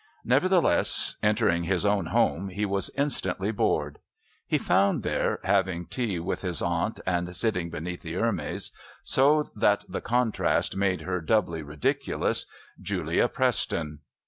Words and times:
Nevertheless, 0.25 1.17
entering 1.21 1.65
his 1.65 1.85
own 1.85 2.07
home 2.07 2.49
he 2.49 2.65
was 2.65 2.89
instantly 2.97 3.51
bored. 3.51 3.99
He 4.47 4.57
found 4.57 5.03
there, 5.03 5.37
having 5.43 5.85
tea 5.85 6.17
with 6.17 6.41
his 6.41 6.59
aunt 6.59 6.99
and 7.05 7.35
sitting 7.35 7.69
beneath 7.69 8.01
the 8.01 8.13
Hermes, 8.13 8.71
so 9.03 9.43
that 9.55 9.85
the 9.87 10.01
contrast 10.01 10.75
made 10.75 11.01
her 11.01 11.21
doubly 11.21 11.61
ridiculous, 11.61 12.47
Julia 12.81 13.27
Preston. 13.27 13.99